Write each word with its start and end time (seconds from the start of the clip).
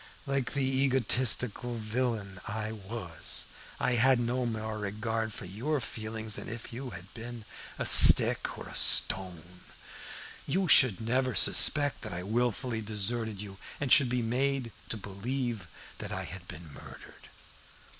Like 0.25 0.53
the 0.53 0.63
egotistical 0.63 1.75
villain 1.75 2.41
I 2.47 2.71
was, 2.71 3.45
I 3.79 3.91
had 4.01 4.19
no 4.19 4.47
more 4.47 4.79
regard 4.79 5.31
for 5.31 5.45
your 5.45 5.79
feelings 5.79 6.37
than 6.37 6.49
if 6.49 6.73
you 6.73 6.89
had 6.89 7.13
been 7.13 7.45
a 7.77 7.85
stick 7.85 8.57
or 8.57 8.67
a 8.67 8.75
stone. 8.75 9.61
You 10.47 10.67
should 10.67 11.01
never 11.01 11.35
suspect 11.35 12.01
that 12.01 12.13
I 12.13 12.25
had 12.25 12.33
wilfully 12.33 12.81
deserted 12.81 13.43
you, 13.43 13.59
and 13.79 13.91
should 13.93 14.09
be 14.09 14.23
made 14.23 14.71
to 14.89 14.97
believe 14.97 15.67
that 15.99 16.11
I 16.11 16.23
had 16.23 16.47
been 16.47 16.73
murdered. 16.73 17.29